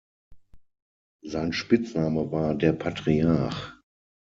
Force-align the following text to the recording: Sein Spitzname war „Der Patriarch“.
Sein 1.23 1.53
Spitzname 1.53 2.31
war 2.31 2.55
„Der 2.55 2.73
Patriarch“. 2.73 3.79